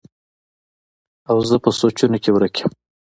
او 1.29 1.37
زۀ 1.47 1.55
پۀ 1.63 1.69
سوچونو 1.79 2.17
کښې 2.23 2.31
ورک 2.33 2.55
يم 2.59 2.69